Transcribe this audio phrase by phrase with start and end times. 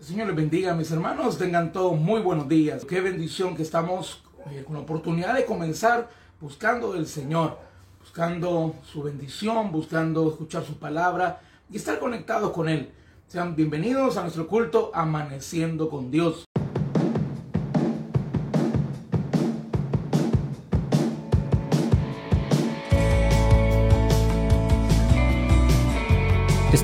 [0.00, 1.36] El Señor les bendiga, mis hermanos.
[1.36, 2.86] Tengan todos muy buenos días.
[2.86, 6.08] Qué bendición que estamos eh, con la oportunidad de comenzar
[6.40, 7.58] buscando del Señor,
[8.00, 12.90] buscando su bendición, buscando escuchar su palabra y estar conectados con Él.
[13.28, 16.46] Sean bienvenidos a nuestro culto Amaneciendo con Dios.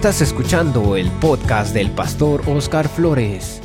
[0.06, 3.60] Estás escuchando el podcast del pastor Oscar Flores.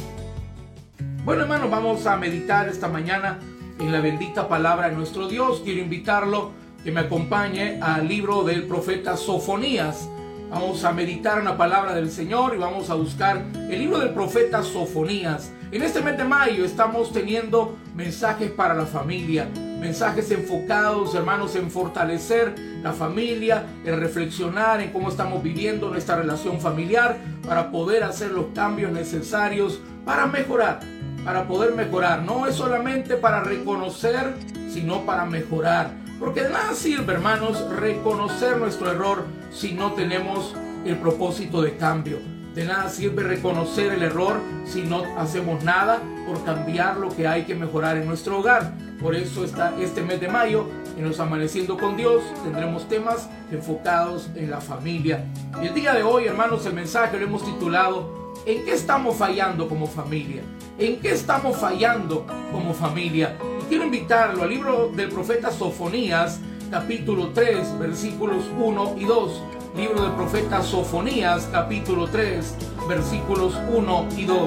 [1.24, 3.38] Bueno hermanos, vamos a meditar esta mañana
[3.80, 5.62] en la bendita palabra de nuestro Dios.
[5.64, 6.50] Quiero invitarlo
[6.84, 10.10] que me acompañe al libro del profeta Sofonías.
[10.50, 14.10] Vamos a meditar en la palabra del Señor y vamos a buscar el libro del
[14.10, 15.52] profeta Sofonías.
[15.72, 19.48] En este mes de mayo estamos teniendo mensajes para la familia,
[19.82, 22.54] mensajes enfocados, hermanos, en fortalecer
[22.84, 28.46] la familia, en reflexionar en cómo estamos viviendo nuestra relación familiar para poder hacer los
[28.54, 30.82] cambios necesarios para mejorar,
[31.26, 32.22] para poder mejorar.
[32.22, 34.36] No es solamente para reconocer,
[34.70, 35.92] sino para mejorar.
[36.20, 42.31] Porque de nada sirve, hermanos, reconocer nuestro error si no tenemos el propósito de cambio.
[42.54, 47.44] De nada sirve reconocer el error si no hacemos nada por cambiar lo que hay
[47.44, 48.74] que mejorar en nuestro hogar.
[49.00, 50.66] Por eso está este mes de mayo,
[50.98, 55.24] en los Amaneciendo con Dios, tendremos temas enfocados en la familia.
[55.62, 59.70] Y el día de hoy, hermanos, el mensaje lo hemos titulado ¿En qué estamos fallando
[59.70, 60.42] como familia?
[60.78, 63.38] ¿En qué estamos fallando como familia?
[63.62, 69.42] Y quiero invitarlo al libro del profeta Sofonías, capítulo 3, versículos 1 y 2
[69.76, 72.56] libro del profeta Sofonías, capítulo 3,
[72.90, 74.38] versículos 1 y 2.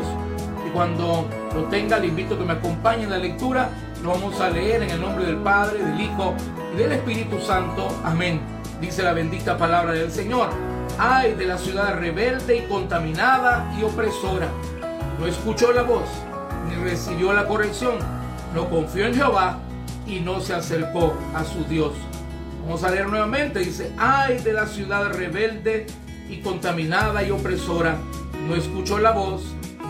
[0.66, 3.70] Y cuando lo tenga, le invito a que me acompañe en la lectura.
[4.02, 6.34] Lo vamos a leer en el nombre del Padre, del Hijo
[6.74, 7.88] y del Espíritu Santo.
[8.04, 8.40] Amén.
[8.80, 10.50] Dice la bendita palabra del Señor.
[10.98, 14.48] Ay de la ciudad rebelde y contaminada y opresora.
[15.18, 16.08] No escuchó la voz,
[16.68, 17.94] ni recibió la corrección.
[18.54, 19.58] No confió en Jehová
[20.06, 21.92] y no se acercó a su Dios.
[22.64, 23.58] Vamos a leer nuevamente.
[23.58, 25.86] Dice, ay de la ciudad rebelde
[26.30, 27.98] y contaminada y opresora.
[28.48, 29.42] No escuchó la voz,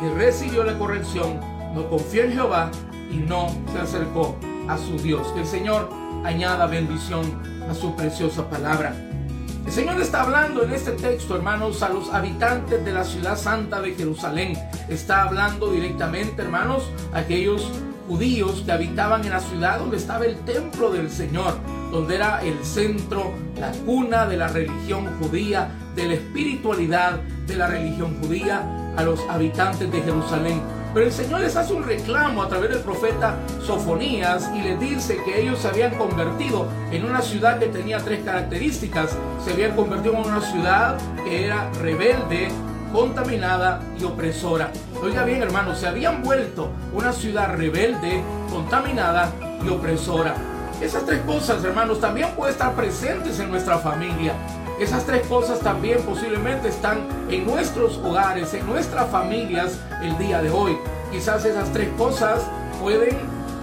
[0.03, 1.41] ni recibió la corrección,
[1.73, 2.71] no confió en Jehová
[3.13, 4.37] y no se acercó
[4.69, 5.27] a su Dios.
[5.35, 5.89] Que el Señor
[6.25, 8.95] añada bendición a su preciosa palabra.
[9.65, 13.81] El Señor está hablando en este texto, hermanos, a los habitantes de la ciudad santa
[13.81, 14.59] de Jerusalén.
[14.89, 17.71] Está hablando directamente, hermanos, a aquellos
[18.09, 21.55] judíos que habitaban en la ciudad donde estaba el templo del Señor
[21.95, 27.69] donde era el centro, la cuna de la religión judía, de la espiritualidad de la
[27.69, 28.65] religión judía
[28.97, 30.61] a los habitantes de Jerusalén.
[30.93, 35.19] Pero el Señor les hace un reclamo a través del profeta Sofonías y les dice
[35.25, 39.17] que ellos se habían convertido en una ciudad que tenía tres características.
[39.45, 42.49] Se habían convertido en una ciudad que era rebelde,
[42.93, 44.73] contaminada y opresora.
[45.01, 49.33] Oiga bien hermanos, se habían vuelto una ciudad rebelde, contaminada
[49.65, 50.54] y opresora.
[50.81, 54.35] Esas tres cosas, hermanos, también pueden estar presentes en nuestra familia.
[54.81, 60.51] Esas tres cosas también posiblemente están en nuestros hogares, en nuestras familias el día de
[60.51, 60.77] hoy.
[61.13, 62.43] Quizás esas tres cosas
[62.81, 63.17] pueden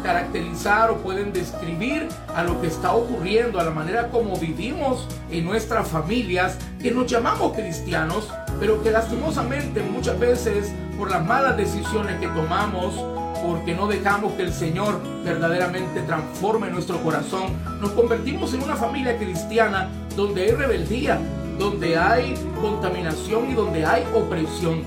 [0.04, 5.46] caracterizar o pueden describir a lo que está ocurriendo, a la manera como vivimos en
[5.46, 8.30] nuestras familias, que nos llamamos cristianos,
[8.60, 12.96] pero que lastimosamente muchas veces por las malas decisiones que tomamos,
[13.42, 17.54] porque no dejamos que el Señor verdaderamente transforme nuestro corazón.
[17.80, 21.20] Nos convertimos en una familia cristiana donde hay rebeldía,
[21.58, 24.84] donde hay contaminación y donde hay opresión.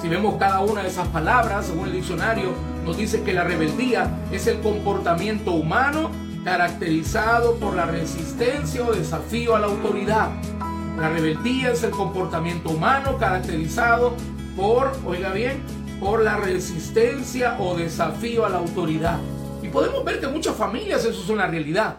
[0.00, 2.50] Si vemos cada una de esas palabras, según el diccionario,
[2.84, 6.10] nos dice que la rebeldía es el comportamiento humano
[6.44, 10.30] caracterizado por la resistencia o desafío a la autoridad.
[10.98, 14.14] La rebeldía es el comportamiento humano caracterizado
[14.56, 15.62] por, oiga bien,
[16.00, 19.18] por la resistencia o desafío a la autoridad.
[19.62, 21.98] Y podemos ver que muchas familias eso es una realidad.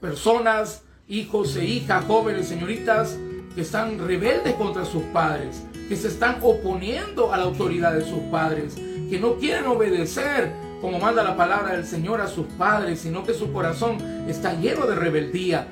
[0.00, 3.18] Personas, hijos e hijas, jóvenes, señoritas,
[3.54, 8.20] que están rebeldes contra sus padres, que se están oponiendo a la autoridad de sus
[8.30, 13.24] padres, que no quieren obedecer como manda la palabra del Señor a sus padres, sino
[13.24, 13.98] que su corazón
[14.28, 15.66] está lleno de rebeldía.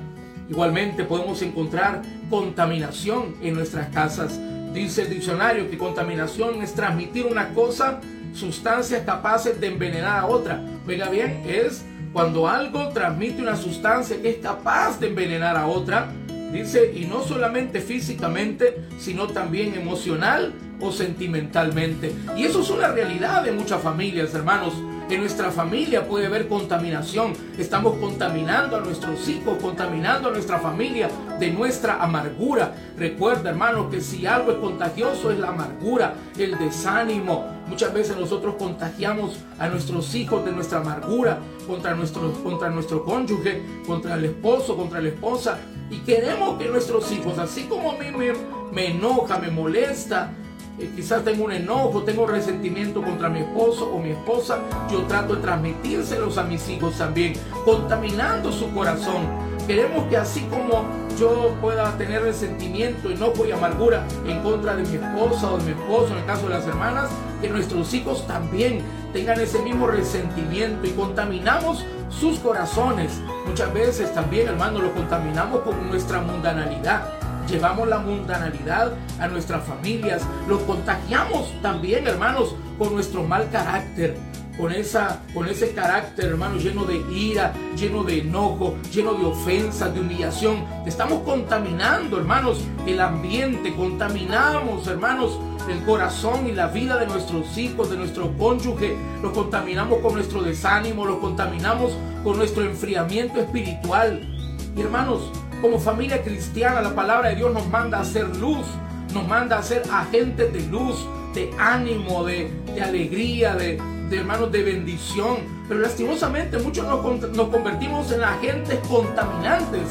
[0.49, 4.39] Igualmente podemos encontrar contaminación en nuestras casas
[4.73, 8.01] Dice el diccionario que contaminación es transmitir una cosa,
[8.33, 10.63] sustancias capaces de envenenar a otra.
[10.87, 16.11] Oiga bien, es cuando algo transmite una sustancia que es capaz de envenenar a otra.
[16.51, 22.11] Dice, y no solamente físicamente, sino también emocional o sentimentalmente.
[22.35, 24.73] Y eso es una realidad de muchas familias, hermanos.
[25.13, 27.33] En nuestra familia puede haber contaminación.
[27.59, 31.07] Estamos contaminando a nuestros hijos, contaminando a nuestra familia
[31.39, 32.73] de nuestra amargura.
[32.97, 37.45] Recuerda, hermanos, que si algo es contagioso es la amargura, el desánimo.
[37.67, 41.37] Muchas veces nosotros contagiamos a nuestros hijos de nuestra amargura
[41.67, 45.59] contra nuestro, contra nuestro cónyuge, contra el esposo, contra la esposa.
[45.91, 48.33] Y queremos que nuestros hijos, así como a mí me,
[48.71, 50.31] me enoja, me molesta,
[50.79, 54.59] eh, quizás tengo un enojo, tengo resentimiento contra mi esposo o mi esposa,
[54.91, 57.33] yo trato de transmitírselos a mis hijos también,
[57.63, 59.27] contaminando su corazón.
[59.67, 60.85] Queremos que así como
[61.19, 65.71] yo pueda tener resentimiento, enojo y amargura en contra de mi esposa o de mi
[65.79, 68.81] esposo, en el caso de las hermanas, que nuestros hijos también
[69.13, 73.21] tengan ese mismo resentimiento y contaminamos sus corazones.
[73.45, 80.21] Muchas veces también, hermano, lo contaminamos con nuestra mundanalidad llevamos la mundanalidad a nuestras familias,
[80.47, 84.17] los contagiamos también, hermanos, con nuestro mal carácter,
[84.57, 89.93] con, esa, con ese carácter, hermanos, lleno de ira, lleno de enojo, lleno de ofensas,
[89.93, 90.63] de humillación.
[90.85, 95.39] Estamos contaminando, hermanos, el ambiente, contaminamos, hermanos,
[95.69, 100.41] el corazón y la vida de nuestros hijos, de nuestro cónyuge, los contaminamos con nuestro
[100.41, 101.93] desánimo, los contaminamos
[102.23, 104.29] con nuestro enfriamiento espiritual.
[104.75, 105.31] Y hermanos,
[105.63, 108.65] como familia cristiana, la palabra de Dios nos manda a ser luz,
[109.13, 112.51] nos manda a ser agentes de luz, de ánimo, de,
[112.83, 113.81] alegría, de,
[114.11, 115.37] hermanos de bendición.
[115.69, 119.83] Pero lastimosamente muchos nos, convertimos en agentes contaminantes.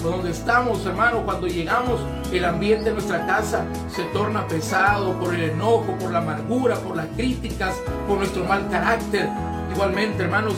[0.00, 2.00] Por donde estamos, hermanos, cuando llegamos,
[2.32, 6.96] el ambiente de nuestra casa se torna pesado por el enojo, por la amargura, por
[6.96, 7.74] las críticas,
[8.06, 9.28] por nuestro mal carácter.
[9.74, 10.54] Igualmente, hermanos,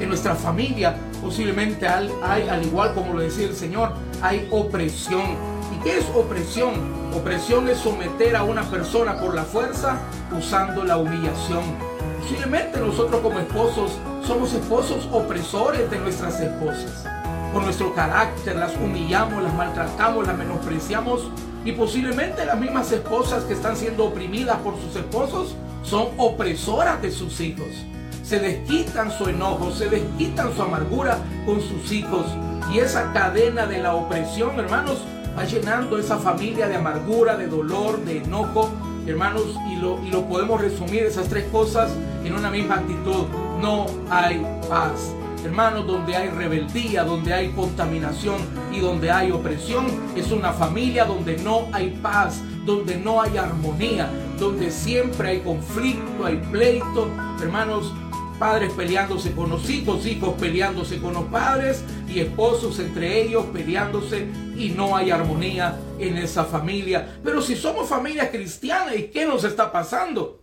[0.00, 5.36] en nuestra familia posiblemente hay, al igual como lo decía el Señor, hay opresión.
[5.74, 6.74] ¿Y qué es opresión?
[7.14, 9.98] Opresión es someter a una persona por la fuerza
[10.36, 11.64] usando la humillación.
[12.20, 13.92] Posiblemente nosotros como esposos
[14.26, 17.06] somos esposos opresores de nuestras esposas.
[17.52, 21.30] Por nuestro carácter las humillamos, las maltratamos, las menospreciamos
[21.64, 27.10] y posiblemente las mismas esposas que están siendo oprimidas por sus esposos son opresoras de
[27.10, 27.68] sus hijos
[28.26, 32.26] se desquitan su enojo, se desquitan su amargura con sus hijos.
[32.72, 34.98] Y esa cadena de la opresión, hermanos,
[35.38, 38.70] va llenando esa familia de amargura, de dolor, de enojo,
[39.06, 41.92] hermanos, y lo, y lo podemos resumir esas tres cosas
[42.24, 43.26] en una misma actitud.
[43.60, 45.12] No hay paz.
[45.44, 48.38] Hermanos, donde hay rebeldía, donde hay contaminación
[48.72, 49.86] y donde hay opresión,
[50.16, 56.24] es una familia donde no hay paz, donde no hay armonía, donde siempre hay conflicto,
[56.24, 57.08] hay pleito.
[57.40, 57.94] Hermanos,
[58.38, 64.26] padres peleándose con los hijos, hijos peleándose con los padres y esposos entre ellos peleándose
[64.56, 67.18] y no hay armonía en esa familia.
[67.24, 70.42] Pero si somos familia cristiana, ¿y qué nos está pasando?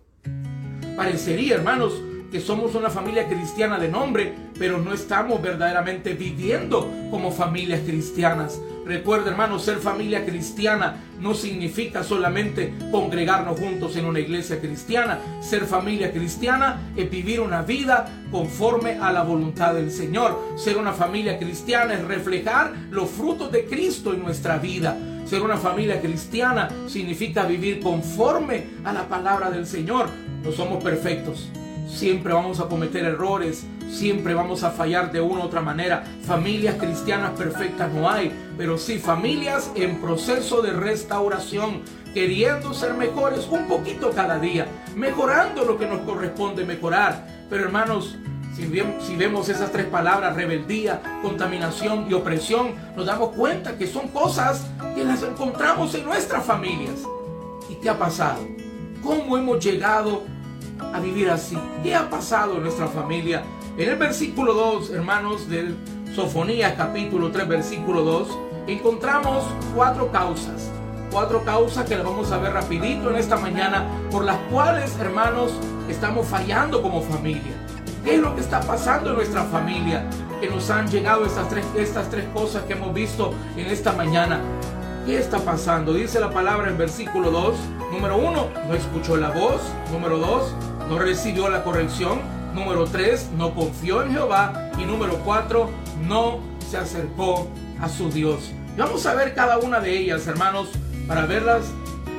[0.96, 1.94] Parecería, hermanos,
[2.32, 8.60] que somos una familia cristiana de nombre, pero no estamos verdaderamente viviendo como familias cristianas.
[8.86, 15.20] Recuerda, hermano, ser familia cristiana no significa solamente congregarnos juntos en una iglesia cristiana.
[15.42, 20.38] Ser familia cristiana es vivir una vida conforme a la voluntad del Señor.
[20.56, 24.98] Ser una familia cristiana es reflejar los frutos de Cristo en nuestra vida.
[25.26, 30.10] Ser una familia cristiana significa vivir conforme a la palabra del Señor.
[30.44, 31.50] No somos perfectos.
[31.94, 36.04] Siempre vamos a cometer errores, siempre vamos a fallar de una u otra manera.
[36.26, 41.84] Familias cristianas perfectas no hay, pero sí familias en proceso de restauración,
[42.16, 47.28] queriendo ser mejores un poquito cada día, mejorando lo que nos corresponde mejorar.
[47.48, 48.18] Pero hermanos,
[48.56, 54.66] si, vemos esas tres palabras, rebeldía, contaminación y opresión, nos damos cuenta que son cosas
[54.96, 57.04] que las encontramos en nuestras familias.
[57.70, 58.40] ¿Y qué ha pasado?
[59.04, 60.33] ¿Cómo hemos llegado
[60.94, 61.58] a vivir así.
[61.84, 63.44] ¿Qué ha pasado en nuestra familia?
[63.78, 65.76] En el versículo 2, hermanos, del
[66.16, 68.28] Sofonías capítulo 3, versículo 2,
[68.68, 69.44] encontramos
[69.76, 70.70] cuatro causas.
[71.12, 75.52] Cuatro causas que las vamos a ver rapidito en esta mañana, por las cuales, hermanos,
[75.90, 77.54] estamos fallando como familia.
[78.04, 80.06] ¿Qué es lo que está pasando en nuestra familia?
[80.42, 84.40] Que nos han llegado estas tres, estas tres cosas que hemos visto en esta mañana.
[85.06, 85.94] ¿Qué está pasando?
[85.94, 87.56] Dice la palabra en versículo 2.
[87.92, 89.62] Número 1, no escuchó la voz.
[89.92, 90.54] Número 2,
[90.90, 92.20] no recibió la corrección.
[92.54, 94.72] Número 3, no confió en Jehová.
[94.78, 95.70] Y número 4,
[96.08, 97.48] no se acercó
[97.82, 98.52] a su Dios.
[98.78, 100.70] vamos a ver cada una de ellas, hermanos,
[101.08, 101.64] para verlas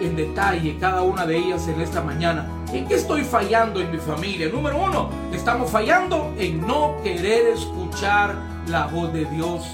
[0.01, 2.49] en detalle, cada una de ellas en esta mañana.
[2.73, 4.49] ¿En qué estoy fallando en mi familia?
[4.49, 8.35] Número uno, estamos fallando en no querer escuchar
[8.69, 9.65] la voz de Dios.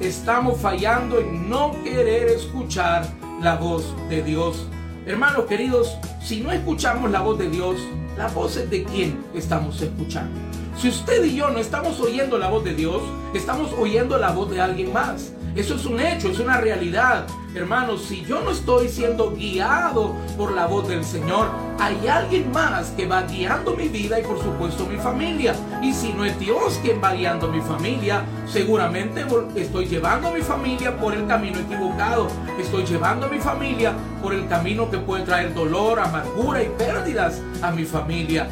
[0.00, 3.06] Estamos fallando en no querer escuchar
[3.40, 4.66] la voz de Dios.
[5.06, 7.76] Hermanos queridos, si no escuchamos la voz de Dios,
[8.16, 10.38] la voz es de quién estamos escuchando.
[10.76, 13.02] Si usted y yo no estamos oyendo la voz de Dios,
[13.34, 15.32] estamos oyendo la voz de alguien más.
[15.56, 17.26] Eso es un hecho, es una realidad.
[17.56, 21.48] Hermanos, si yo no estoy siendo guiado por la voz del Señor,
[21.80, 25.56] hay alguien más que va guiando mi vida y por supuesto mi familia.
[25.82, 29.26] Y si no es Dios quien va guiando mi familia, seguramente
[29.56, 32.28] estoy llevando a mi familia por el camino equivocado.
[32.56, 33.92] Estoy llevando a mi familia
[34.22, 38.48] por el camino que puede traer dolor, amargura y pérdidas a mi familia.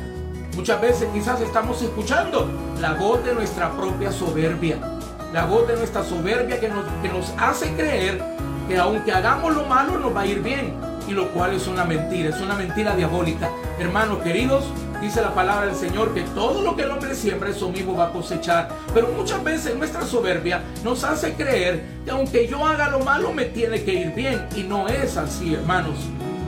[0.56, 2.50] Muchas veces quizás estamos escuchando
[2.80, 4.97] la voz de nuestra propia soberbia
[5.32, 8.22] la voz de nuestra soberbia que nos, que nos hace creer
[8.68, 10.74] que aunque hagamos lo malo nos va a ir bien.
[11.08, 13.48] Y lo cual es una mentira, es una mentira diabólica.
[13.78, 14.64] Hermanos queridos,
[15.00, 18.08] dice la palabra del Señor que todo lo que el hombre siembra, eso mismo va
[18.08, 18.68] a cosechar.
[18.92, 23.46] Pero muchas veces nuestra soberbia nos hace creer que aunque yo haga lo malo me
[23.46, 24.46] tiene que ir bien.
[24.54, 25.96] Y no es así, hermanos.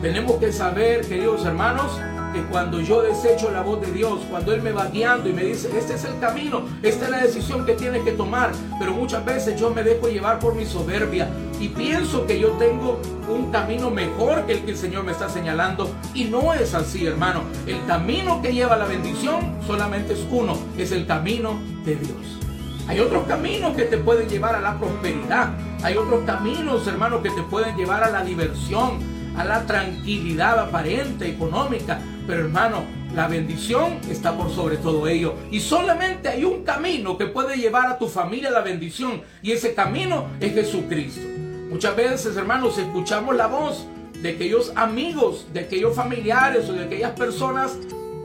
[0.02, 1.92] Tenemos que saber, queridos hermanos,
[2.32, 5.44] que cuando yo desecho la voz de Dios, cuando Él me va guiando y me
[5.44, 9.24] dice, este es el camino, esta es la decisión que tienes que tomar, pero muchas
[9.24, 11.28] veces yo me dejo llevar por mi soberbia
[11.60, 15.28] y pienso que yo tengo un camino mejor que el que el Señor me está
[15.28, 17.42] señalando y no es así, hermano.
[17.66, 22.40] El camino que lleva la bendición solamente es uno, es el camino de Dios.
[22.88, 25.50] Hay otros caminos que te pueden llevar a la prosperidad.
[25.84, 28.98] Hay otros caminos, hermano, que te pueden llevar a la diversión,
[29.36, 32.00] a la tranquilidad aparente, económica.
[32.30, 35.34] Pero hermano, la bendición está por sobre todo ello.
[35.50, 39.22] Y solamente hay un camino que puede llevar a tu familia la bendición.
[39.42, 41.26] Y ese camino es Jesucristo.
[41.70, 43.84] Muchas veces, hermanos, escuchamos la voz
[44.22, 47.76] de aquellos amigos, de aquellos familiares o de aquellas personas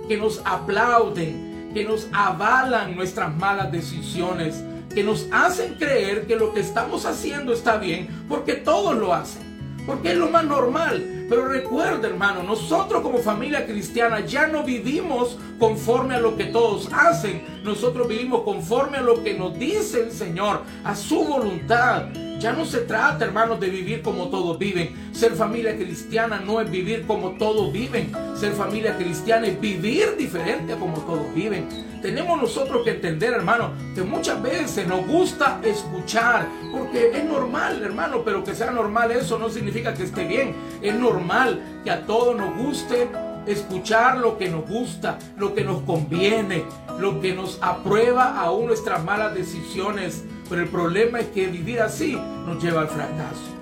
[0.07, 6.53] que nos aplauden, que nos avalan nuestras malas decisiones, que nos hacen creer que lo
[6.53, 9.45] que estamos haciendo está bien, porque todos lo hacen
[9.85, 11.14] porque es lo más normal.
[11.29, 16.89] Pero recuerda, hermano, nosotros como familia cristiana ya no vivimos conforme a lo que todos
[16.93, 17.43] hacen.
[17.63, 22.24] Nosotros vivimos conforme a lo que nos dice el Señor, a su voluntad.
[22.39, 24.93] Ya no se trata, hermanos, de vivir como todos viven.
[25.13, 28.11] Ser familia cristiana no es vivir como todos viven.
[28.35, 31.67] Ser familia cristiana es vivir diferente a como todos viven.
[32.01, 38.21] Tenemos nosotros que entender, hermano, que muchas veces nos gusta escuchar, porque es normal, hermano,
[38.23, 40.53] pero que sea normal eso no significa que esté bien.
[40.81, 43.07] Es normal que a todos nos guste
[43.47, 46.63] escuchar lo que nos gusta, lo que nos conviene,
[46.99, 50.23] lo que nos aprueba aún nuestras malas decisiones.
[50.49, 53.55] Pero el problema es que vivir así nos lleva al fracaso.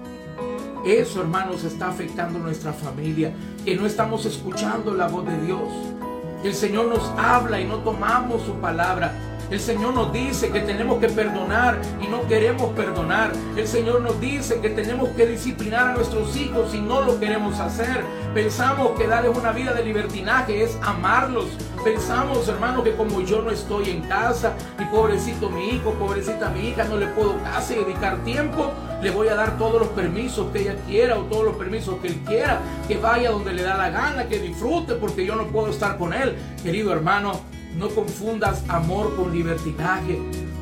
[0.85, 5.69] Eso, hermanos, está afectando nuestra familia, que no estamos escuchando la voz de Dios.
[6.43, 9.13] El Señor nos habla y no tomamos su palabra.
[9.49, 13.31] El Señor nos dice que tenemos que perdonar y no queremos perdonar.
[13.55, 17.59] El Señor nos dice que tenemos que disciplinar a nuestros hijos y no lo queremos
[17.59, 18.03] hacer.
[18.33, 21.45] Pensamos que darles una vida de libertinaje es amarlos.
[21.83, 26.69] Pensamos, hermano, que como yo no estoy en casa, y pobrecito mi hijo, pobrecita mi
[26.69, 28.71] hija, no le puedo casi dedicar tiempo,
[29.01, 32.07] le voy a dar todos los permisos que ella quiera o todos los permisos que
[32.07, 35.67] él quiera, que vaya donde le da la gana, que disfrute porque yo no puedo
[35.67, 36.37] estar con él.
[36.63, 37.33] Querido hermano,
[37.75, 40.17] no confundas amor con libertinaje.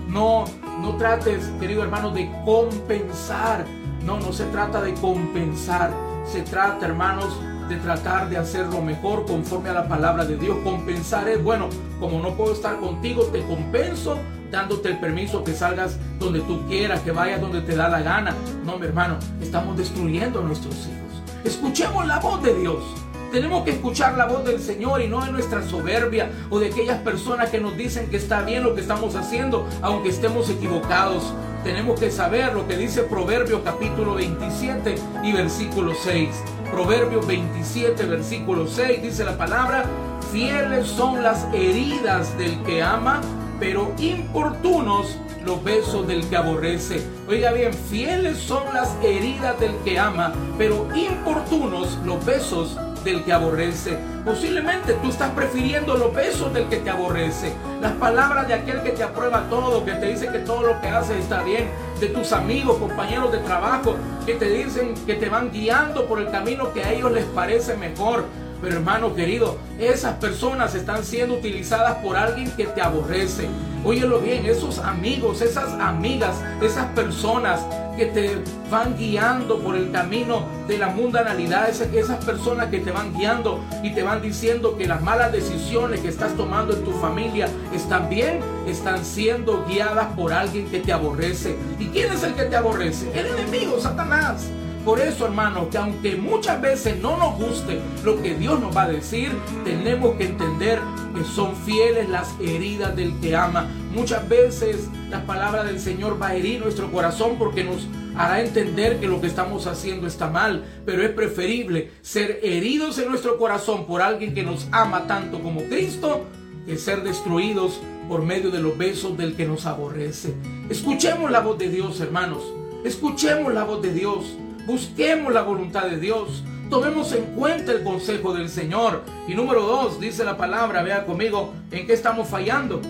[0.07, 0.45] No,
[0.81, 3.65] no trates, querido hermano, de compensar.
[4.03, 5.93] No, no se trata de compensar.
[6.25, 7.39] Se trata, hermanos,
[7.71, 10.57] de tratar de hacer lo mejor conforme a la palabra de Dios.
[10.61, 11.69] Compensar es, bueno,
[12.01, 14.17] como no puedo estar contigo, te compenso
[14.51, 18.35] dándote el permiso que salgas donde tú quieras, que vayas donde te da la gana.
[18.65, 21.23] No, mi hermano, estamos destruyendo a nuestros hijos.
[21.45, 22.83] Escuchemos la voz de Dios.
[23.31, 26.99] Tenemos que escuchar la voz del Señor y no de nuestra soberbia o de aquellas
[26.99, 31.33] personas que nos dicen que está bien lo que estamos haciendo, aunque estemos equivocados.
[31.63, 36.27] Tenemos que saber lo que dice Proverbio capítulo 27 y versículo 6.
[36.71, 39.83] Proverbio 27, versículo 6 dice la palabra,
[40.31, 43.19] fieles son las heridas del que ama,
[43.59, 47.05] pero importunos los besos del que aborrece.
[47.27, 53.33] Oiga bien, fieles son las heridas del que ama, pero importunos los besos del que
[53.33, 53.97] aborrece.
[54.23, 58.91] Posiblemente tú estás prefiriendo los besos del que te aborrece, las palabras de aquel que
[58.91, 62.31] te aprueba todo, que te dice que todo lo que haces está bien, de tus
[62.31, 66.83] amigos, compañeros de trabajo, que te dicen que te van guiando por el camino que
[66.83, 68.25] a ellos les parece mejor.
[68.61, 73.47] Pero hermano querido, esas personas están siendo utilizadas por alguien que te aborrece.
[73.83, 77.61] Óyelo bien, esos amigos, esas amigas, esas personas
[77.97, 78.37] que te
[78.69, 81.87] van guiando por el camino de la mundanalidad, esas,
[82.23, 86.35] personas que te van guiando y te van diciendo que las malas decisiones que estás
[86.37, 91.55] tomando en tu familia están bien, están siendo guiadas por alguien que te aborrece.
[91.79, 93.11] ¿Y quién es el que te aborrece?
[93.19, 94.47] El enemigo, Satanás.
[94.85, 98.83] Por eso, hermanos, que aunque muchas veces no nos guste lo que Dios nos va
[98.83, 99.31] a decir,
[99.63, 100.79] tenemos que entender
[101.15, 103.69] que son fieles las heridas del que ama.
[103.93, 108.99] Muchas veces la palabra del Señor va a herir nuestro corazón porque nos hará entender
[108.99, 113.85] que lo que estamos haciendo está mal, pero es preferible ser heridos en nuestro corazón
[113.85, 116.25] por alguien que nos ama tanto como Cristo
[116.65, 120.33] que ser destruidos por medio de los besos del que nos aborrece.
[120.69, 122.43] Escuchemos la voz de Dios, hermanos.
[122.83, 124.37] Escuchemos la voz de Dios.
[124.65, 126.43] Busquemos la voluntad de Dios.
[126.69, 129.03] Tomemos en cuenta el consejo del Señor.
[129.27, 132.81] Y número dos, dice la palabra, vea conmigo, ¿en qué estamos fallando?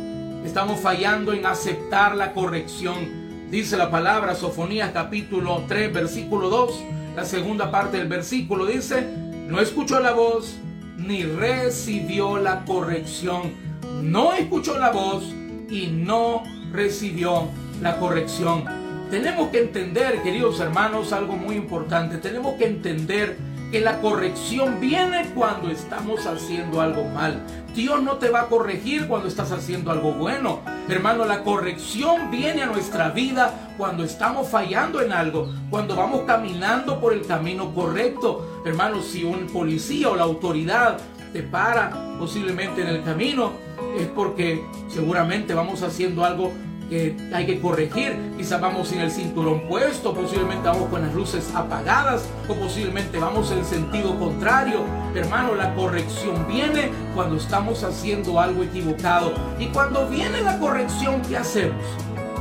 [0.45, 3.49] Estamos fallando en aceptar la corrección.
[3.49, 6.83] Dice la palabra, Sofonías capítulo 3, versículo 2,
[7.15, 9.05] la segunda parte del versículo dice,
[9.47, 10.55] no escuchó la voz
[10.97, 13.53] ni recibió la corrección.
[14.01, 15.23] No escuchó la voz
[15.69, 17.49] y no recibió
[17.81, 18.80] la corrección.
[19.11, 22.17] Tenemos que entender, queridos hermanos, algo muy importante.
[22.17, 23.37] Tenemos que entender
[23.69, 27.45] que la corrección viene cuando estamos haciendo algo mal.
[27.75, 30.61] Dios no te va a corregir cuando estás haciendo algo bueno.
[30.87, 37.01] Hermano, la corrección viene a nuestra vida cuando estamos fallando en algo, cuando vamos caminando
[37.01, 38.61] por el camino correcto.
[38.65, 40.97] Hermano, si un policía o la autoridad
[41.33, 43.51] te para posiblemente en el camino,
[43.99, 46.53] es porque seguramente vamos haciendo algo
[46.91, 48.33] que hay que corregir.
[48.37, 53.49] Quizás vamos sin el cinturón puesto, posiblemente vamos con las luces apagadas o posiblemente vamos
[53.51, 54.81] en sentido contrario.
[55.15, 59.33] Hermano, la corrección viene cuando estamos haciendo algo equivocado.
[59.57, 61.81] Y cuando viene la corrección, ¿qué hacemos?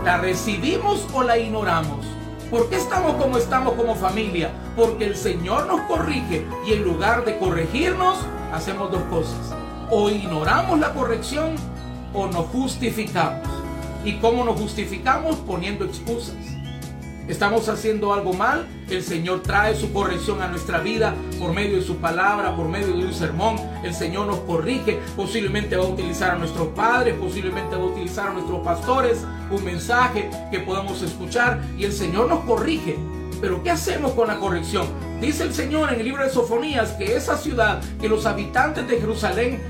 [0.04, 2.04] ¿La recibimos o la ignoramos?
[2.50, 4.50] ¿Por qué estamos como estamos como familia?
[4.74, 8.18] Porque el Señor nos corrige y en lugar de corregirnos,
[8.52, 9.54] hacemos dos cosas.
[9.90, 11.54] O ignoramos la corrección
[12.12, 13.59] o nos justificamos.
[14.04, 15.36] ¿Y cómo nos justificamos?
[15.36, 16.36] Poniendo excusas.
[17.28, 21.84] Estamos haciendo algo mal, el Señor trae su corrección a nuestra vida por medio de
[21.84, 23.56] su palabra, por medio de un sermón.
[23.84, 28.30] El Señor nos corrige, posiblemente va a utilizar a nuestros padres, posiblemente va a utilizar
[28.30, 32.98] a nuestros pastores, un mensaje que podamos escuchar y el Señor nos corrige.
[33.40, 34.86] Pero ¿qué hacemos con la corrección?
[35.20, 38.98] Dice el Señor en el libro de Sofonías que esa ciudad, que los habitantes de
[38.98, 39.60] Jerusalén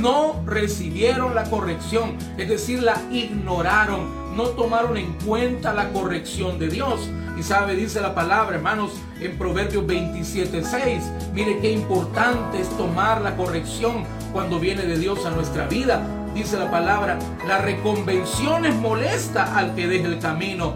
[0.00, 6.68] no recibieron la corrección, es decir, la ignoraron, no tomaron en cuenta la corrección de
[6.68, 7.08] Dios.
[7.38, 13.36] Y sabe, dice la palabra, hermanos, en Proverbios 27:6, mire qué importante es tomar la
[13.36, 16.02] corrección cuando viene de Dios a nuestra vida.
[16.34, 20.74] Dice la palabra, la reconvención es molesta al que deje el camino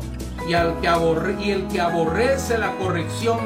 [0.49, 3.39] y, al que aborre, y el que aborrece la corrección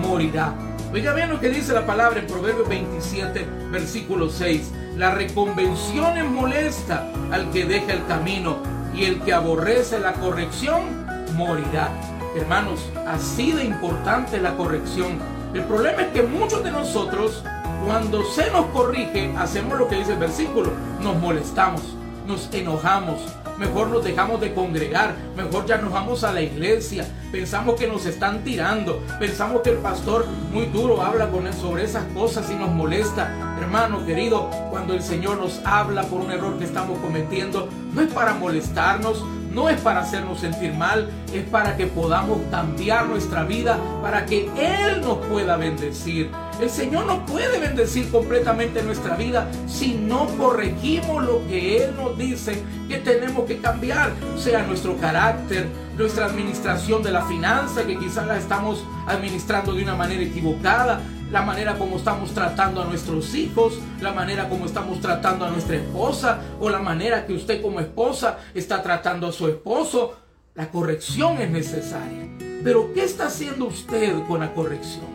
[0.00, 0.54] morirá.
[0.92, 4.72] Oiga bien lo que dice la palabra en Proverbios 27, versículo 6.
[5.00, 8.58] La reconvención es molesta al que deja el camino
[8.94, 11.88] y el que aborrece la corrección morirá.
[12.36, 15.18] Hermanos, así de importante la corrección.
[15.54, 17.42] El problema es que muchos de nosotros,
[17.86, 21.80] cuando se nos corrige, hacemos lo que dice el versículo, nos molestamos,
[22.26, 23.22] nos enojamos,
[23.60, 28.06] mejor nos dejamos de congregar, mejor ya nos vamos a la iglesia, pensamos que nos
[28.06, 32.54] están tirando, pensamos que el pastor muy duro habla con él sobre esas cosas y
[32.54, 33.56] nos molesta.
[33.60, 38.10] Hermano querido, cuando el Señor nos habla por un error que estamos cometiendo, no es
[38.10, 43.78] para molestarnos, no es para hacernos sentir mal, es para que podamos cambiar nuestra vida,
[44.02, 46.30] para que Él nos pueda bendecir.
[46.60, 52.16] El Señor no puede bendecir completamente nuestra vida si no corregimos lo que Él nos
[52.18, 58.26] dice que tenemos que cambiar, sea nuestro carácter, nuestra administración de la finanza, que quizás
[58.26, 61.00] la estamos administrando de una manera equivocada,
[61.30, 65.76] la manera como estamos tratando a nuestros hijos, la manera como estamos tratando a nuestra
[65.76, 70.16] esposa o la manera que usted como esposa está tratando a su esposo.
[70.54, 72.28] La corrección es necesaria.
[72.64, 75.06] Pero ¿qué está haciendo usted con la corrección?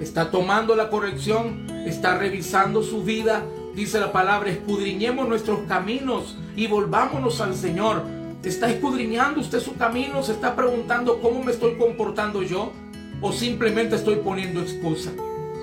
[0.00, 1.66] ¿Está tomando la corrección?
[1.84, 3.42] ¿Está revisando su vida?
[3.74, 8.02] Dice la palabra, escudriñemos nuestros caminos y volvámonos al Señor.
[8.44, 10.22] ¿Está escudriñando usted su camino?
[10.22, 12.72] ¿Se está preguntando cómo me estoy comportando yo?
[13.24, 15.10] O simplemente estoy poniendo excusa.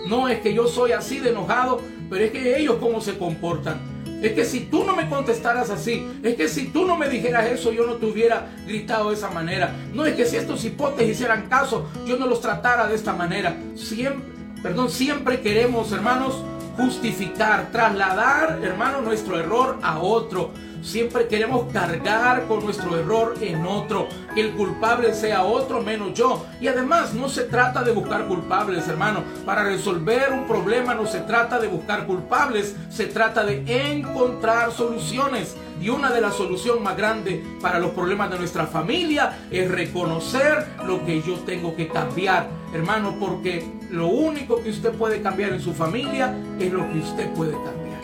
[0.07, 3.79] No es que yo soy así de enojado, pero es que ellos cómo se comportan.
[4.23, 7.45] Es que si tú no me contestaras así, es que si tú no me dijeras
[7.45, 9.75] eso, yo no te hubiera gritado de esa manera.
[9.93, 13.55] No es que si estos hipotes hicieran caso, yo no los tratara de esta manera.
[13.75, 14.23] Siempre,
[14.63, 16.43] perdón, siempre queremos, hermanos,
[16.81, 20.51] justificar, trasladar, hermano, nuestro error a otro.
[20.81, 26.43] Siempre queremos cargar con nuestro error en otro, que el culpable sea otro menos yo.
[26.59, 29.23] Y además no se trata de buscar culpables, hermano.
[29.45, 35.55] Para resolver un problema no se trata de buscar culpables, se trata de encontrar soluciones.
[35.79, 40.65] Y una de las soluciones más grandes para los problemas de nuestra familia es reconocer
[40.85, 42.49] lo que yo tengo que cambiar.
[42.73, 47.29] hermano, porque lo único que usted puede cambiar en su familia es lo que usted
[47.33, 48.01] puede cambiar.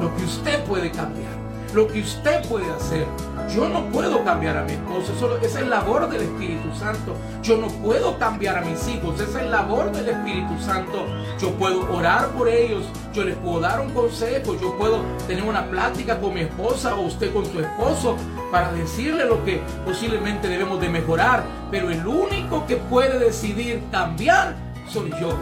[0.00, 1.32] Lo que usted puede cambiar.
[1.72, 3.06] Lo que usted puede hacer.
[3.54, 7.16] Yo no puedo cambiar a mi esposo, eso, esa es labor del Espíritu Santo.
[7.42, 11.06] Yo no puedo cambiar a mis hijos, esa es labor del Espíritu Santo.
[11.40, 15.66] Yo puedo orar por ellos, yo les puedo dar un consejo, yo puedo tener una
[15.66, 18.16] plática con mi esposa o usted con su esposo
[18.50, 21.44] para decirle lo que posiblemente debemos de mejorar.
[21.70, 25.36] Pero el único que puede decidir cambiar soy yo,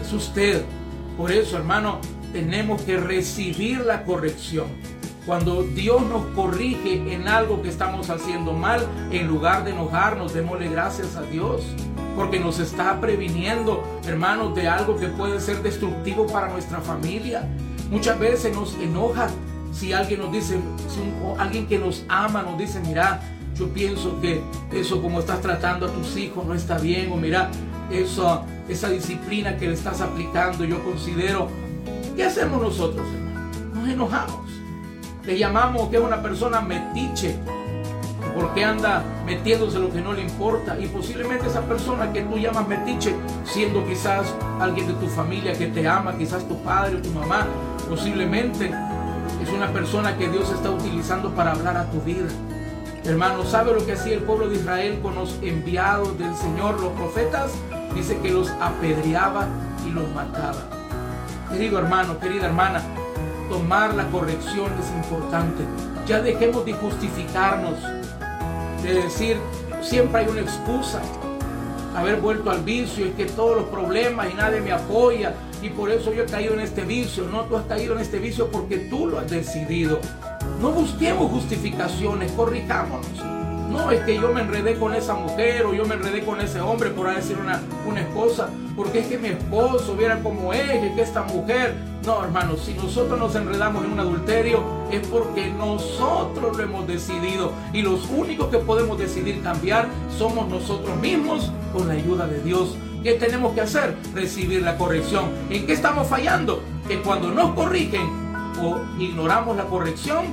[0.00, 0.64] es usted.
[1.18, 1.98] Por eso, hermano,
[2.32, 4.64] tenemos que recibir la corrección.
[5.26, 10.70] Cuando Dios nos corrige en algo que estamos haciendo mal, en lugar de enojarnos, démosle
[10.70, 11.62] gracias a Dios.
[12.16, 17.46] Porque nos está previniendo, hermanos, de algo que puede ser destructivo para nuestra familia.
[17.90, 19.28] Muchas veces nos enoja
[19.70, 23.20] si alguien nos dice, si alguien que nos ama nos dice, mira,
[23.54, 24.40] yo pienso que
[24.72, 27.50] eso como estás tratando a tus hijos no está bien, o mira,
[28.00, 31.48] eso, esa disciplina que le estás aplicando, yo considero,
[32.16, 33.50] ¿qué hacemos nosotros, hermano?
[33.74, 34.44] Nos enojamos
[35.26, 37.36] le llamamos que es una persona metiche,
[38.34, 40.78] porque anda metiéndose lo que no le importa.
[40.78, 45.68] Y posiblemente esa persona que tú llamas metiche, siendo quizás alguien de tu familia que
[45.68, 47.46] te ama, quizás tu padre o tu mamá,
[47.88, 48.70] posiblemente
[49.42, 52.28] es una persona que Dios está utilizando para hablar a tu vida.
[53.04, 56.92] Hermano, ¿sabe lo que hacía el pueblo de Israel con los enviados del Señor, los
[56.92, 57.52] profetas?
[57.94, 59.46] Dice que los apedreaba
[59.86, 60.62] y los mataba.
[61.50, 62.82] Querido hermano, querida hermana,
[63.48, 65.64] tomar la corrección es importante.
[66.06, 67.74] Ya dejemos de justificarnos,
[68.82, 69.38] de decir,
[69.80, 71.00] siempre hay una excusa.
[71.96, 75.90] Haber vuelto al vicio, es que todos los problemas y nadie me apoya y por
[75.90, 77.24] eso yo he caído en este vicio.
[77.30, 80.00] No, tú has caído en este vicio porque tú lo has decidido.
[80.60, 83.33] No busquemos justificaciones, corrijámonos.
[83.74, 86.60] No, es que yo me enredé con esa mujer o yo me enredé con ese
[86.60, 91.02] hombre, por decir una, una esposa, porque es que mi esposo viera como es, que
[91.02, 91.74] esta mujer
[92.06, 97.52] no, hermanos, si nosotros nos enredamos en un adulterio es porque nosotros lo hemos decidido
[97.72, 102.76] y los únicos que podemos decidir cambiar somos nosotros mismos con la ayuda de Dios.
[103.02, 103.96] ¿Qué tenemos que hacer?
[104.14, 105.30] Recibir la corrección.
[105.48, 106.62] ¿En qué estamos fallando?
[106.86, 108.06] Que cuando nos corrigen
[108.62, 110.26] o ignoramos la corrección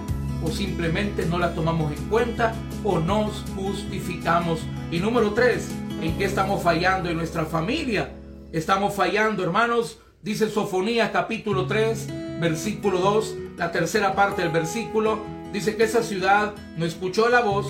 [0.44, 4.62] o simplemente no la tomamos en cuenta o nos justificamos.
[4.92, 5.70] Y número tres,
[6.02, 8.12] ¿en qué estamos fallando en nuestra familia?
[8.52, 15.18] Estamos fallando, hermanos, Dice Sofonías capítulo 3, versículo 2, la tercera parte del versículo,
[15.52, 17.68] dice que esa ciudad no escuchó la voz,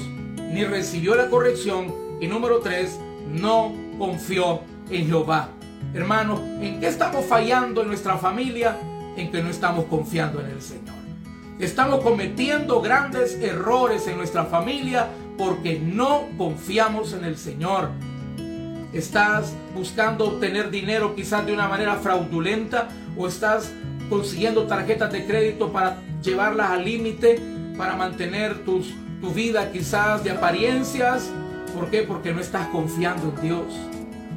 [0.51, 5.47] ni recibió la corrección, y número 3, no confió en Jehová.
[5.93, 8.77] Hermanos, ¿en qué estamos fallando en nuestra familia?
[9.15, 11.00] En que no estamos confiando en el Señor.
[11.61, 17.89] Estamos cometiendo grandes errores en nuestra familia porque no confiamos en el Señor
[18.93, 23.71] estás buscando obtener dinero quizás de una manera fraudulenta o estás
[24.09, 27.39] consiguiendo tarjetas de crédito para llevarlas al límite,
[27.77, 31.29] para mantener tus, tu vida quizás de apariencias.
[31.73, 32.03] ¿Por qué?
[32.03, 33.65] Porque no estás confiando en Dios.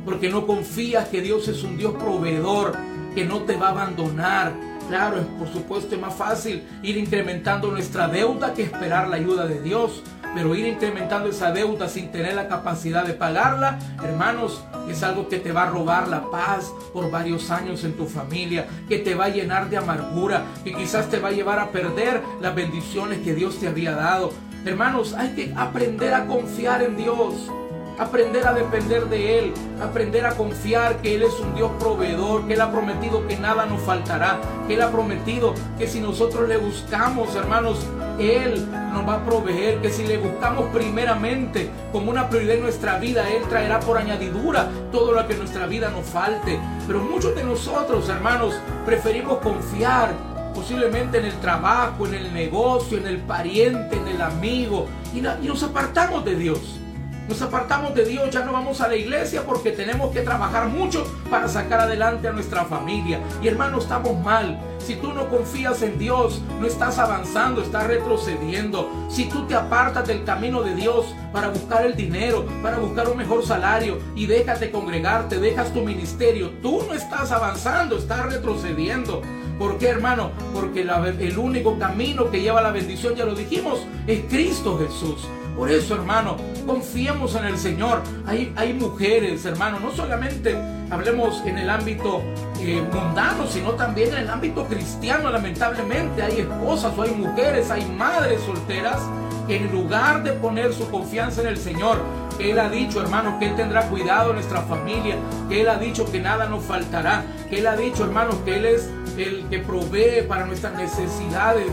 [0.04, 2.76] Porque no confías que Dios es un Dios proveedor,
[3.14, 4.52] que no te va a abandonar.
[4.88, 9.60] Claro, es por supuesto más fácil ir incrementando nuestra deuda que esperar la ayuda de
[9.60, 10.02] Dios
[10.34, 15.38] pero ir incrementando esa deuda sin tener la capacidad de pagarla, hermanos, es algo que
[15.38, 19.26] te va a robar la paz por varios años en tu familia, que te va
[19.26, 23.34] a llenar de amargura, que quizás te va a llevar a perder las bendiciones que
[23.34, 24.32] Dios te había dado.
[24.64, 27.48] Hermanos, hay que aprender a confiar en Dios
[27.98, 32.54] aprender a depender de Él, aprender a confiar que Él es un Dios proveedor, que
[32.54, 36.56] Él ha prometido que nada nos faltará, que Él ha prometido que si nosotros le
[36.56, 37.86] buscamos, hermanos,
[38.18, 42.98] Él nos va a proveer, que si le buscamos primeramente como una prioridad en nuestra
[42.98, 46.58] vida, Él traerá por añadidura todo lo que en nuestra vida nos falte.
[46.86, 48.54] Pero muchos de nosotros, hermanos,
[48.84, 50.12] preferimos confiar
[50.54, 55.48] posiblemente en el trabajo, en el negocio, en el pariente, en el amigo, y, y
[55.48, 56.80] nos apartamos de Dios.
[57.28, 61.06] Nos apartamos de Dios, ya no vamos a la iglesia porque tenemos que trabajar mucho
[61.30, 63.20] para sacar adelante a nuestra familia.
[63.42, 64.60] Y hermano, estamos mal.
[64.78, 68.90] Si tú no confías en Dios, no estás avanzando, estás retrocediendo.
[69.08, 73.16] Si tú te apartas del camino de Dios para buscar el dinero, para buscar un
[73.16, 79.22] mejor salario y dejas de congregarte, dejas tu ministerio, tú no estás avanzando, estás retrocediendo.
[79.58, 80.32] ¿Por qué, hermano?
[80.52, 85.26] Porque el único camino que lleva a la bendición, ya lo dijimos, es Cristo Jesús.
[85.56, 86.36] Por eso, hermano,
[86.66, 88.02] confiemos en el Señor.
[88.26, 90.56] Hay, hay mujeres, hermano, no solamente
[90.90, 92.22] hablemos en el ámbito
[92.60, 96.22] eh, mundano, sino también en el ámbito cristiano, lamentablemente.
[96.22, 99.00] Hay esposas o hay mujeres, hay madres solteras
[99.46, 101.98] que en lugar de poner su confianza en el Señor,
[102.38, 105.16] Él ha dicho, hermanos, que Él tendrá cuidado de nuestra familia,
[105.48, 108.64] que Él ha dicho que nada nos faltará, que Él ha dicho, hermanos, que Él
[108.64, 111.70] es el que provee para nuestras necesidades.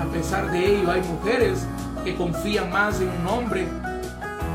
[0.00, 1.66] A pesar de ello, hay mujeres
[2.04, 3.66] que confían más en un hombre,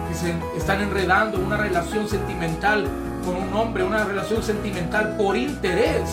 [0.09, 2.87] que se están enredando en una relación sentimental
[3.25, 6.03] con un hombre, una relación sentimental por interés,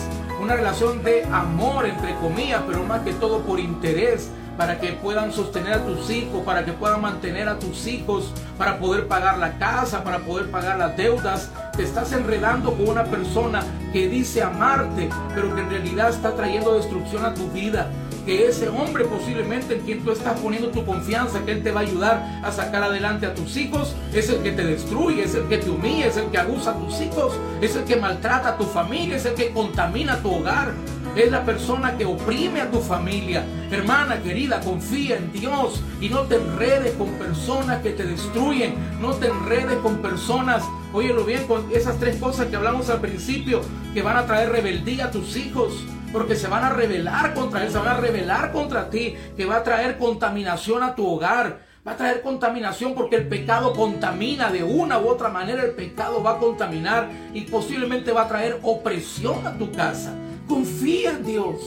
[0.41, 5.33] una relación de amor, entre comillas, pero más que todo por interés para que puedan
[5.33, 9.57] sostener a tus hijos, para que puedan mantener a tus hijos, para poder pagar la
[9.57, 11.49] casa, para poder pagar las deudas.
[11.75, 16.75] Te estás enredando con una persona que dice amarte, pero que en realidad está trayendo
[16.75, 17.89] destrucción a tu vida
[18.25, 21.81] que ese hombre posiblemente en quien tú estás poniendo tu confianza, que Él te va
[21.81, 25.47] a ayudar a sacar adelante a tus hijos, es el que te destruye, es el
[25.47, 28.57] que te humilla, es el que abusa a tus hijos, es el que maltrata a
[28.57, 30.73] tu familia, es el que contamina tu hogar.
[31.15, 33.45] Es la persona que oprime a tu familia.
[33.71, 38.75] Hermana querida, confía en Dios y no te enredes con personas que te destruyen.
[38.99, 40.61] No te enredes con personas,
[40.91, 43.61] óyelo bien, con esas tres cosas que hablamos al principio,
[43.93, 45.85] que van a traer rebeldía a tus hijos
[46.15, 49.57] porque se van a rebelar contra él, se van a rebelar contra ti, que va
[49.57, 51.59] a traer contaminación a tu hogar.
[51.85, 55.61] Va a traer contaminación porque el pecado contamina de una u otra manera.
[55.61, 60.13] El pecado va a contaminar y posiblemente va a traer opresión a tu casa.
[60.47, 61.57] Confía en Dios.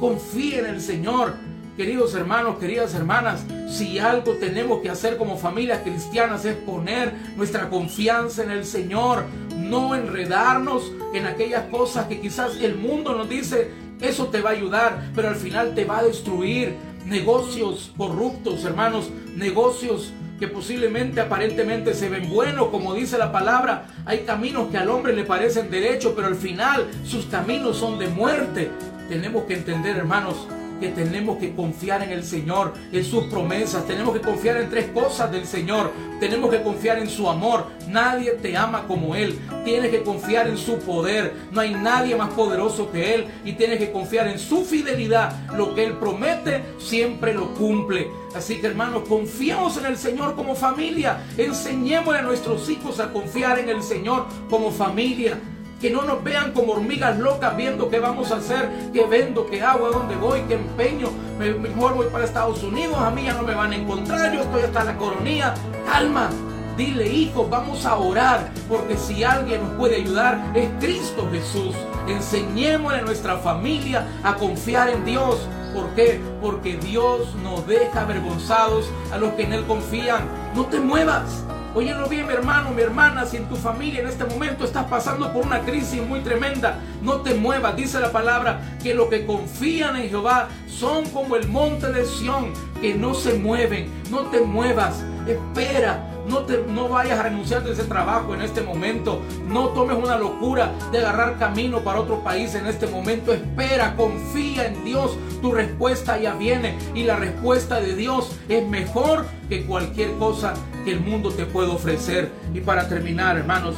[0.00, 1.34] Confía en el Señor.
[1.76, 7.70] Queridos hermanos, queridas hermanas, si algo tenemos que hacer como familias cristianas es poner nuestra
[7.70, 9.24] confianza en el Señor,
[9.56, 13.70] no enredarnos en aquellas cosas que quizás el mundo nos dice,
[14.02, 16.76] eso te va a ayudar, pero al final te va a destruir.
[17.06, 23.86] Negocios corruptos, hermanos, negocios que posiblemente aparentemente se ven buenos, como dice la palabra.
[24.04, 28.08] Hay caminos que al hombre le parecen derechos, pero al final sus caminos son de
[28.08, 28.70] muerte.
[29.08, 30.48] Tenemos que entender, hermanos,
[30.82, 33.86] que tenemos que confiar en el Señor, en sus promesas.
[33.86, 35.92] Tenemos que confiar en tres cosas del Señor.
[36.18, 37.66] Tenemos que confiar en su amor.
[37.88, 39.38] Nadie te ama como Él.
[39.64, 41.32] Tienes que confiar en su poder.
[41.52, 43.26] No hay nadie más poderoso que Él.
[43.44, 45.32] Y tienes que confiar en su fidelidad.
[45.56, 48.08] Lo que Él promete siempre lo cumple.
[48.34, 51.22] Así que hermanos, confiamos en el Señor como familia.
[51.38, 55.38] Enseñémosle a nuestros hijos a confiar en el Señor como familia
[55.82, 59.62] que no nos vean como hormigas locas viendo qué vamos a hacer, qué vendo, qué
[59.62, 61.08] hago, a dónde voy, qué empeño.
[61.40, 64.62] Mejor voy para Estados Unidos, a mí ya no me van a encontrar, yo estoy
[64.62, 65.54] hasta la coronía.
[65.84, 66.30] Calma,
[66.76, 71.74] dile hijo, vamos a orar, porque si alguien nos puede ayudar es Cristo Jesús.
[72.06, 75.48] Enseñémosle a nuestra familia a confiar en Dios.
[75.74, 76.20] ¿Por qué?
[76.40, 80.28] Porque Dios nos deja avergonzados a los que en Él confían.
[80.54, 81.44] No te muevas.
[81.74, 85.32] Óyelo bien, mi hermano, mi hermana, si en tu familia en este momento estás pasando
[85.32, 87.74] por una crisis muy tremenda, no te muevas.
[87.76, 92.52] Dice la palabra que los que confían en Jehová son como el monte de Sión,
[92.82, 93.90] que no se mueven.
[94.10, 95.02] No te muevas.
[95.26, 99.20] Espera, no, te, no vayas a renunciar de ese trabajo en este momento.
[99.48, 103.32] No tomes una locura de agarrar camino para otro país en este momento.
[103.32, 105.16] Espera, confía en Dios.
[105.40, 106.78] Tu respuesta ya viene.
[106.94, 110.54] Y la respuesta de Dios es mejor que cualquier cosa
[110.84, 112.30] que el mundo te puede ofrecer.
[112.54, 113.74] Y para terminar, hermanos,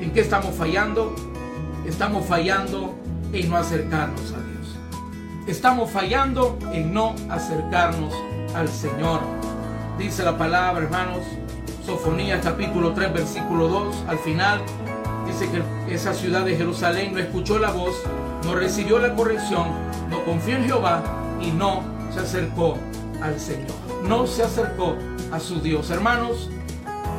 [0.00, 1.14] ¿en qué estamos fallando?
[1.86, 2.94] Estamos fallando
[3.32, 4.78] en no acercarnos a Dios.
[5.46, 8.14] Estamos fallando en no acercarnos
[8.54, 9.43] al Señor.
[9.98, 11.20] Dice la palabra, hermanos,
[11.86, 14.60] Sofonías capítulo 3, versículo 2, al final
[15.24, 17.94] dice que esa ciudad de Jerusalén no escuchó la voz,
[18.44, 19.68] no recibió la corrección,
[20.10, 21.02] no confió en Jehová
[21.40, 22.76] y no se acercó
[23.22, 23.70] al Señor.
[24.08, 24.96] No se acercó
[25.30, 25.88] a su Dios.
[25.90, 26.50] Hermanos,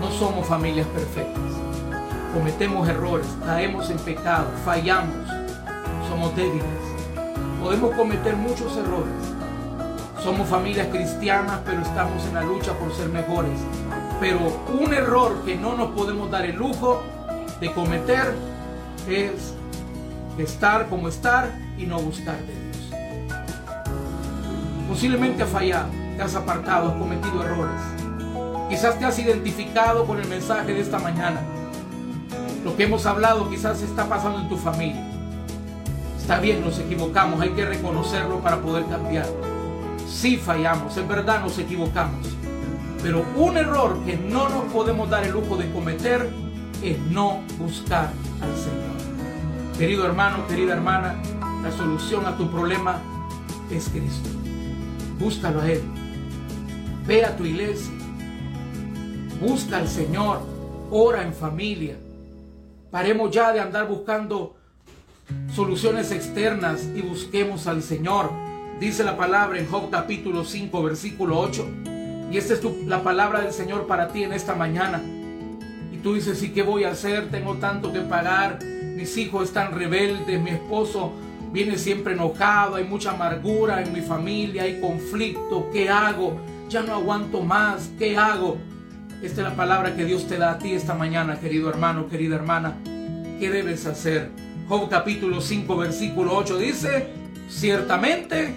[0.01, 1.43] no somos familias perfectas.
[2.33, 5.27] Cometemos errores, caemos en pecado, fallamos,
[6.09, 6.65] somos débiles.
[7.61, 9.34] Podemos cometer muchos errores.
[10.25, 13.59] Somos familias cristianas, pero estamos en la lucha por ser mejores.
[14.19, 14.39] Pero
[14.81, 17.03] un error que no nos podemos dar el lujo
[17.59, 18.33] de cometer
[19.07, 19.53] es
[20.39, 22.91] estar como estar y no buscar de Dios.
[24.89, 27.81] Posiblemente has fallado, te has apartado, has cometido errores.
[28.67, 31.39] Quizás te has identificado con el mensaje de esta mañana.
[32.63, 35.05] Lo que hemos hablado quizás está pasando en tu familia.
[36.17, 39.27] Está bien, nos equivocamos, hay que reconocerlo para poder cambiar.
[40.15, 42.25] Sí fallamos, en verdad nos equivocamos.
[43.03, 46.31] Pero un error que no nos podemos dar el lujo de cometer
[46.81, 49.77] es no buscar al Señor.
[49.77, 51.21] Querido hermano, querida hermana,
[51.61, 53.01] la solución a tu problema
[53.69, 54.29] es Cristo.
[55.19, 55.81] Búscalo a Él.
[57.05, 57.93] Ve a tu iglesia.
[59.41, 60.39] Busca al Señor.
[60.91, 61.97] Ora en familia.
[62.89, 64.55] Paremos ya de andar buscando
[65.53, 68.44] soluciones externas y busquemos al Señor.
[68.79, 71.65] Dice la palabra en Job capítulo 5, versículo 8,
[72.29, 75.01] Y esta es la palabra del Señor para ti en esta mañana.
[75.93, 77.31] Y tú dices, ¿y qué voy a hacer?
[77.31, 78.59] Tengo tanto que pagar.
[78.97, 80.41] Mis hijos están rebeldes.
[80.41, 81.13] Mi esposo
[81.53, 82.75] viene siempre enojado.
[82.75, 84.63] Hay mucha amargura en mi familia.
[84.63, 85.69] Hay conflicto.
[85.71, 86.37] ¿Qué hago?
[86.67, 87.91] Ya no aguanto más.
[87.97, 88.57] ¿Qué hago?
[89.23, 92.35] Esta es la palabra que Dios te da a ti esta mañana, querido hermano, querida
[92.35, 92.75] hermana.
[92.83, 94.31] ¿Qué debes hacer?
[94.67, 98.55] Job capítulo 5, versículo 8 dice, ciertamente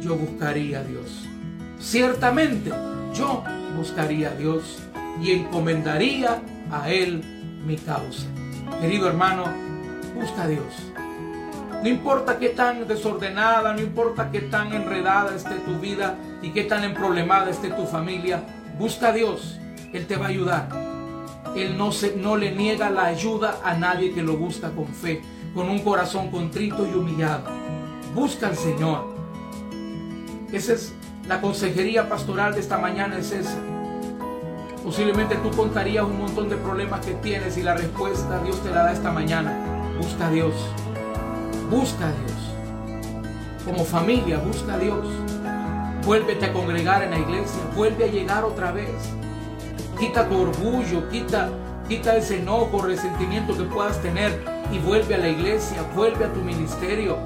[0.00, 1.28] yo buscaría a Dios.
[1.78, 2.70] Ciertamente
[3.14, 3.44] yo
[3.76, 4.82] buscaría a Dios
[5.20, 7.22] y encomendaría a Él
[7.66, 8.26] mi causa.
[8.80, 9.44] Querido hermano,
[10.14, 10.92] busca a Dios.
[11.82, 16.64] No importa qué tan desordenada, no importa qué tan enredada esté tu vida y qué
[16.64, 18.42] tan emproblemada esté tu familia,
[18.78, 19.58] busca a Dios.
[19.92, 20.68] Él te va a ayudar.
[21.56, 25.20] Él no, se, no le niega la ayuda a nadie que lo busca con fe,
[25.54, 27.61] con un corazón contrito y humillado.
[28.14, 29.06] Busca al Señor.
[30.52, 30.92] Esa es
[31.26, 33.56] la consejería pastoral de esta mañana, es esa.
[34.84, 38.82] Posiblemente tú contarías un montón de problemas que tienes y la respuesta Dios te la
[38.82, 39.56] da esta mañana.
[39.98, 40.52] Busca a Dios.
[41.70, 43.64] Busca a Dios.
[43.64, 45.06] Como familia, busca a Dios.
[46.04, 47.62] Vuélvete a congregar en la iglesia.
[47.74, 48.90] Vuelve a llegar otra vez.
[49.98, 51.48] Quita tu orgullo, quita,
[51.88, 56.40] quita ese enojo, resentimiento que puedas tener y vuelve a la iglesia, vuelve a tu
[56.40, 57.18] ministerio,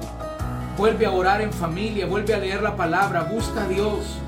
[0.77, 4.19] vuelve a orar en familia, vuelve a leer la palabra, busca a Dios.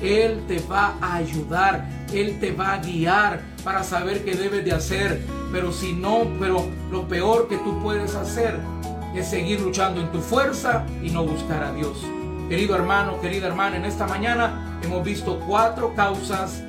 [0.00, 4.72] Él te va a ayudar, Él te va a guiar para saber qué debes de
[4.72, 5.22] hacer.
[5.52, 8.58] Pero si no, pero lo peor que tú puedes hacer
[9.14, 11.98] es seguir luchando en tu fuerza y no buscar a Dios.
[12.48, 16.62] Querido hermano, querida hermana, en esta mañana hemos visto cuatro causas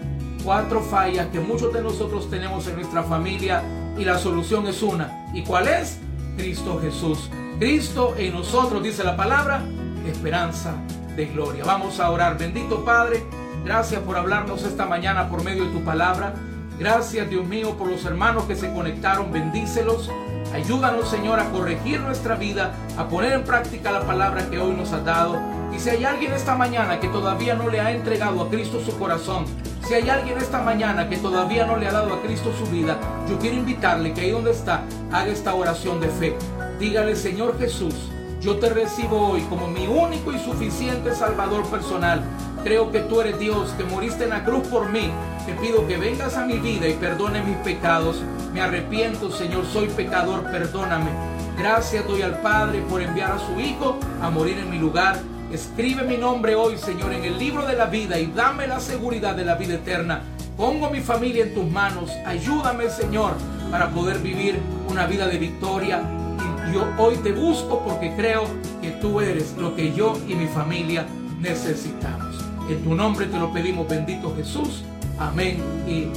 [0.44, 3.62] cuatro fallas que muchos de nosotros tenemos en nuestra familia
[3.98, 5.26] y la solución es una.
[5.34, 6.00] ¿Y cuál es?
[6.38, 7.30] Cristo Jesús.
[7.60, 9.62] Cristo en nosotros, dice la palabra,
[10.08, 10.76] esperanza
[11.18, 11.66] de gloria.
[11.66, 12.38] Vamos a orar.
[12.38, 13.22] Bendito Padre,
[13.66, 16.36] gracias por hablarnos esta mañana por medio de tu palabra.
[16.80, 19.34] Gracias Dios mío por los hermanos que se conectaron.
[19.34, 20.10] Bendícelos.
[20.54, 24.94] Ayúdanos Señor a corregir nuestra vida, a poner en práctica la palabra que hoy nos
[24.94, 25.38] has dado.
[25.76, 28.98] Y si hay alguien esta mañana que todavía no le ha entregado a Cristo su
[28.98, 29.44] corazón,
[29.86, 32.98] si hay alguien esta mañana que todavía no le ha dado a Cristo su vida,
[33.30, 36.38] yo quiero invitarle que ahí donde está, haga esta oración de fe.
[36.80, 37.94] Dígale, Señor Jesús,
[38.42, 42.24] yo te recibo hoy como mi único y suficiente Salvador personal.
[42.64, 45.12] Creo que tú eres Dios, que moriste en la cruz por mí.
[45.46, 48.22] Te pido que vengas a mi vida y perdone mis pecados.
[48.54, 51.12] Me arrepiento, Señor, soy pecador, perdóname.
[51.58, 55.20] Gracias doy al Padre por enviar a su Hijo a morir en mi lugar
[55.52, 59.36] Escribe mi nombre hoy, Señor, en el libro de la vida y dame la seguridad
[59.36, 60.22] de la vida eterna.
[60.56, 62.12] Pongo mi familia en tus manos.
[62.24, 63.34] Ayúdame, Señor,
[63.72, 66.04] para poder vivir una vida de victoria.
[66.74, 68.44] Yo hoy te busco porque creo
[68.82, 71.06] que tú eres lo que yo y mi familia
[71.40, 72.38] necesitamos.
[72.70, 74.84] En tu nombre te lo pedimos, bendito Jesús.
[75.18, 76.08] Amén y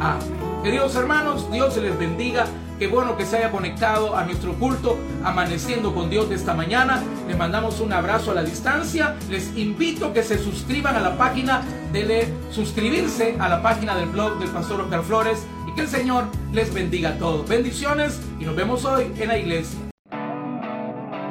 [0.00, 0.40] amén.
[0.62, 2.46] Queridos hermanos, Dios se les bendiga.
[2.78, 7.02] Qué bueno que se haya conectado a nuestro culto Amaneciendo con Dios de esta mañana.
[7.28, 9.16] Les mandamos un abrazo a la distancia.
[9.28, 14.38] Les invito que se suscriban a la página, de suscribirse a la página del blog
[14.38, 17.46] del Pastor Oscar Flores y que el Señor les bendiga a todos.
[17.46, 19.89] Bendiciones y nos vemos hoy en la iglesia.